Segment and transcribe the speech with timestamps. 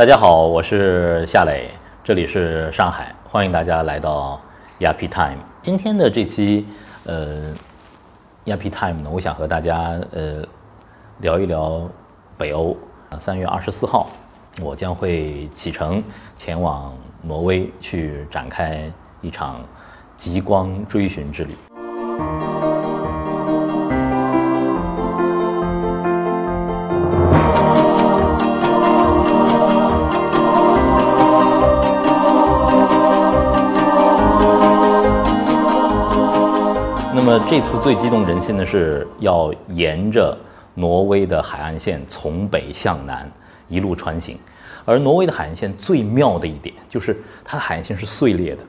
[0.00, 1.70] 大家好，我是夏磊，
[2.02, 4.40] 这里是上海，欢迎大家来到
[4.78, 5.36] Yappy Time。
[5.60, 6.66] 今天的这期
[7.04, 7.52] 呃
[8.46, 10.42] Yappy Time 呢，我想和大家呃
[11.18, 11.86] 聊一聊
[12.38, 12.74] 北欧。
[13.18, 14.08] 三月二十四号，
[14.62, 16.02] 我将会启程
[16.34, 18.90] 前往挪威，去展开
[19.20, 19.60] 一场
[20.16, 21.54] 极光追寻之旅。
[37.30, 40.36] 么这次最激动人心的是要沿着
[40.74, 43.30] 挪威的海岸线从北向南
[43.68, 44.36] 一路穿行，
[44.84, 48.64] 而挪威的海岸线最妙的一点就是它的海岸线是碎裂的，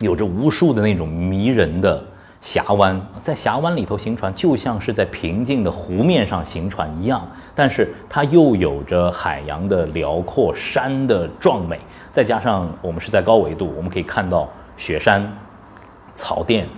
[0.00, 2.04] 有着无数的那种迷人的
[2.42, 11.80] 峡湾，在峡湾里头行船就像是在平静的湖面上行船一样，但是它又有着海洋的辽阔、山的壮美，
[12.12, 15.26] 再加上我们是在高纬度，我们可以看到雪山、
[16.14, 16.68] 草甸。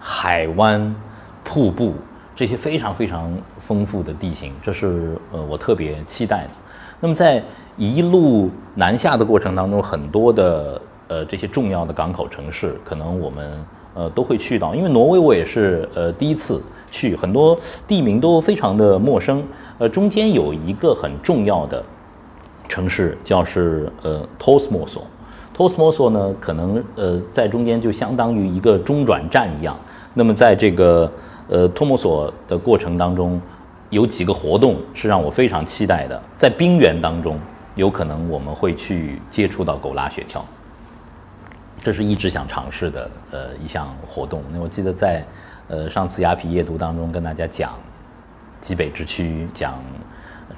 [0.00, 0.94] 海湾、
[1.44, 1.92] 瀑布
[2.34, 6.50] 这些非常非常丰富的地形，这是呃我特别期待的。
[6.98, 7.42] 那么在
[7.76, 14.74] 一路南下的过程当中，很多的呃这些重要的港口城市，可能我们呃都会去到。
[14.74, 19.42] 因为挪威我也是呃第一次去，很多地名都非常的陌生。
[19.78, 21.82] 呃，中间有一个很重要的
[22.68, 25.02] 城市，叫是呃托斯莫索。
[25.54, 29.76] 托斯莫索呢，可能呃在中间就相当于一个中转站一样。
[30.14, 31.10] 那么，在这个
[31.48, 33.40] 呃托莫索的过程当中，
[33.90, 36.20] 有几个活动是让我非常期待的。
[36.34, 37.38] 在冰原当中，
[37.76, 40.40] 有可能我们会去接触到狗拉雪橇，
[41.78, 44.42] 这是一直想尝试的呃一项活动。
[44.52, 45.24] 那我记得在
[45.68, 47.72] 呃上次雅痞夜读当中跟大家讲
[48.60, 49.80] 极北之区，讲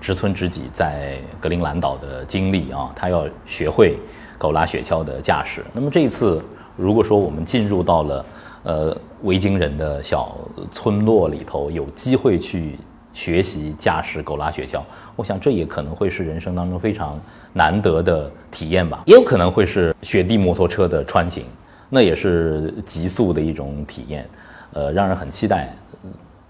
[0.01, 3.99] 植村直己在格陵兰岛的经历啊，他要学会
[4.39, 5.63] 狗拉雪橇的驾驶。
[5.75, 6.43] 那么这一次，
[6.77, 8.25] 如果说我们进入到了
[8.65, 10.37] 呃，维京人的小
[10.71, 12.79] 村落里头有机会去
[13.13, 14.81] 学习驾驶狗拉雪橇，
[15.17, 17.21] 我想这也可能会是人生当中非常
[17.53, 19.03] 难得的体验吧。
[19.07, 21.45] 也有可能会是雪地摩托车的穿行，
[21.91, 24.29] 那也是极速的一种体验，
[24.73, 25.75] 呃，让人很期待。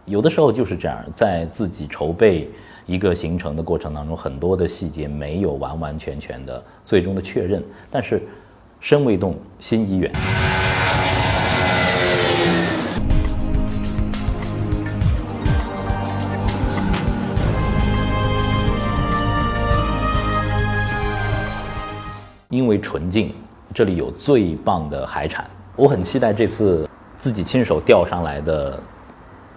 [0.04, 2.50] 有的时候就是这样，在自己筹备
[2.86, 8.20] 一个行程的过程当中，很多的细节没有完完全全的最终的确认，但是
[8.81, 10.12] 身未动，心已远。
[22.52, 23.32] 因为纯净，
[23.72, 26.86] 这里有最棒的海产，我很期待这次
[27.16, 28.78] 自己亲手钓上来的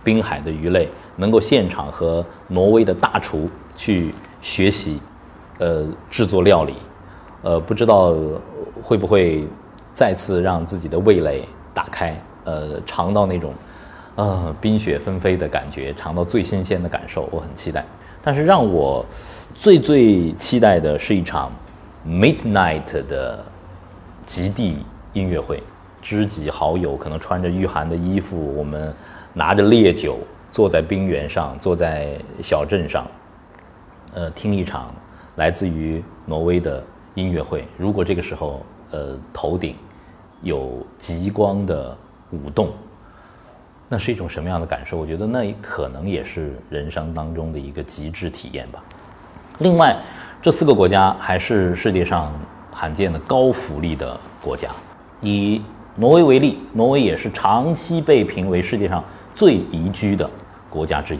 [0.01, 5.01] 滨海的鱼类，能够现场和挪威的大厨去学习，
[5.57, 6.75] 呃，制作料理，
[7.41, 8.16] 呃，不知道
[8.81, 9.45] 会不会
[9.91, 13.53] 再次让自己的味蕾打开，呃，尝到那种，
[14.16, 17.85] 呃，冰雪纷飞的感觉，尝到最新鲜的感受，我很期待。
[18.23, 19.05] 但是让我
[19.53, 21.51] 最最期待的是一场。
[22.07, 23.43] Midnight 的
[24.27, 25.63] 极地音乐会，
[26.03, 28.93] 知己好友可能穿着御寒的衣服，我们
[29.33, 30.19] 拿着烈酒，
[30.51, 33.07] 坐在冰原上，坐在小镇上，
[34.13, 34.93] 呃，听一场
[35.35, 36.83] 来自于挪威的
[37.16, 37.67] 音乐会。
[37.75, 39.75] 如果这个时候，呃，头顶
[40.43, 41.97] 有极光的
[42.29, 42.72] 舞动，
[43.89, 44.95] 那是一种什么样的感受？
[44.95, 48.83] 我觉得那可能也是人生当中的一个极致体验吧。
[49.57, 49.97] 另外。
[50.45, 52.31] 这四个国家还是世界上
[52.72, 54.69] 罕见的高福利的国家。
[55.22, 55.59] 以
[55.95, 59.03] 挪威为例，挪威也是长期被评为世界上
[59.34, 60.29] 最宜居的
[60.69, 61.19] 国家之一。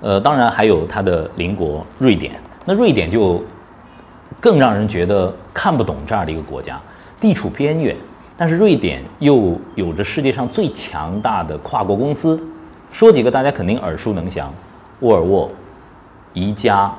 [0.00, 2.40] 呃，当然还有它的邻国瑞典。
[2.64, 3.42] 那瑞典就
[4.38, 6.80] 更让人觉得看不懂这样的一个国家，
[7.18, 7.96] 地处边远，
[8.36, 12.40] 但是瑞典又有着世界上最强大的跨国公司。
[12.92, 14.54] 说几个大家肯定耳熟能详：
[15.00, 15.50] 沃尔沃、
[16.32, 16.94] 宜家。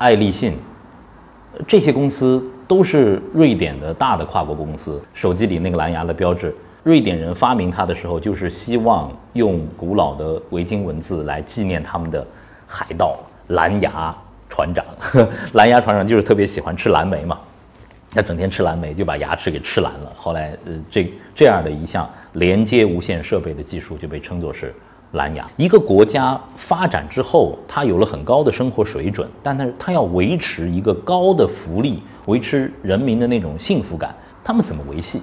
[0.00, 0.54] 爱立信，
[1.68, 4.98] 这些公司都是瑞典的大的跨国公司。
[5.12, 12.26] 手机里那个蓝牙的标志，瑞典人发明它的时候，就是希望用古老的维京文字来纪念他们的
[12.66, 14.16] 海盗蓝牙
[14.48, 14.82] 船长。
[15.52, 17.38] 蓝牙船长就是特别喜欢吃蓝莓嘛，
[18.14, 20.10] 他整天吃蓝莓，就把牙齿给吃蓝了。
[20.16, 24.74] 后来，呃，这这样的一项连接无线设备的技术就被称作是。
[25.12, 34.14] 蓝牙，一个国家发展之后，它有了很高的生活水准，但它它要维持一个高的福利，维持人民的那种幸福感，
[34.44, 35.20] 他们怎么维系？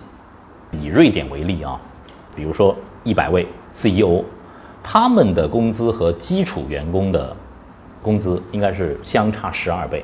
[0.71, 1.79] 以瑞典为例啊，
[2.35, 2.75] 比如说
[3.05, 4.21] 一百位 CEO，
[4.83, 7.33] 他们的工资和基础员工的
[8.01, 10.03] 工资应该是相差十二倍，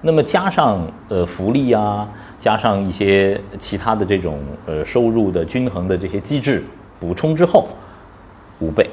[0.00, 2.08] 那么加上呃福利啊，
[2.38, 6.64] 加上一些其他的这种呃收入的均衡的这些机制
[6.98, 7.68] 补充之后，
[8.60, 8.88] 五倍，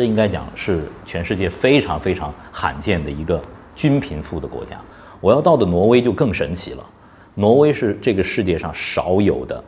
[0.00, 3.38] 这应该讲是全世界非常非常罕见的一个
[3.76, 4.78] 均贫富的国家。
[5.20, 6.86] 我要到的挪威就更神奇了，
[7.34, 9.62] 挪威是这个世界上少有的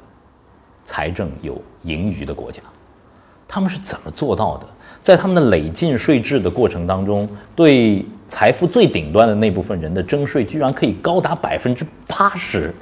[0.87, 2.63] 财政有盈余的国家。
[3.47, 4.67] 他们是怎么做到的？
[5.03, 12.75] 在他们的累进税制的过程当中，对财富最顶端的那部分人的征税居然可以高达百分之八十。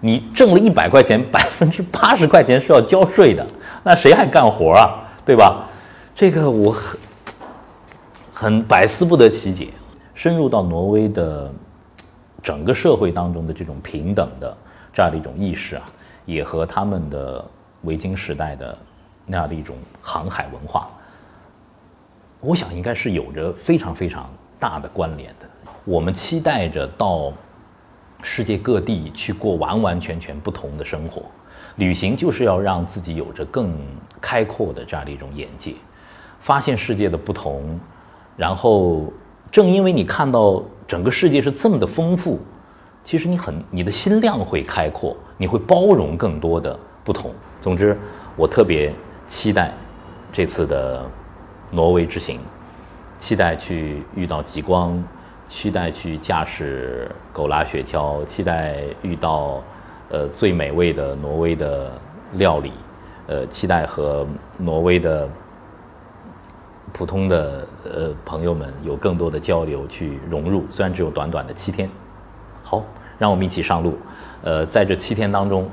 [0.00, 3.46] 你挣了一百块钱，百分之八十块钱是要交税的，
[3.84, 5.04] 那谁还干活啊？
[5.26, 5.68] 对吧？
[6.16, 6.98] 这个我很
[8.32, 9.68] 很百思不得其解。
[10.14, 11.52] 深入到挪威的
[12.42, 14.56] 整个社会当中的这种平等的
[14.94, 15.82] 这样的一种意识啊，
[16.24, 17.44] 也和他们的
[17.82, 18.76] 维京时代的。
[19.28, 20.88] 那样的一种航海文化，
[22.38, 25.46] 我想应该是有着非常非常大的关联的。
[25.84, 27.32] 我们期待着到
[28.22, 31.22] 世界各地去过完完全全不同的生活，
[31.74, 33.76] 旅行就是要让自己有着更
[34.20, 35.74] 开阔的这样的一种眼界，
[36.40, 37.78] 发现世界的不同。
[38.36, 39.04] 然后，
[39.50, 42.38] 正因为你看到整个世界是这么的丰富，
[43.04, 47.32] 其实你很你的心量会开阔，你会包容更多的不同。
[47.60, 47.98] 总之，
[48.36, 48.94] 我特别。
[49.28, 49.72] 期待
[50.32, 51.04] 这次的
[51.72, 52.38] 挪威之行，
[53.18, 55.02] 期待去遇到极光，
[55.48, 59.60] 期待去驾驶狗拉雪橇，期待遇到
[60.10, 61.90] 呃最美味的挪威的
[62.34, 62.70] 料理，
[63.26, 64.24] 呃，期待和
[64.58, 65.28] 挪威的
[66.96, 70.64] 普通的呃朋友们有更多的交流，去融入。
[70.70, 71.90] 虽然只有短短的七天，
[72.62, 72.82] 好，
[73.18, 73.98] 让我们一起上路。
[74.42, 75.68] 呃，在这七天当中。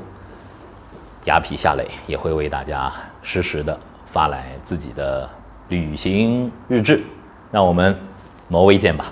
[1.24, 2.92] 雅痞夏磊也会为大家
[3.22, 5.30] 实时的发来自己的
[5.70, 7.02] 旅行日志，
[7.50, 7.98] 让我们
[8.50, 9.10] 挪威见吧。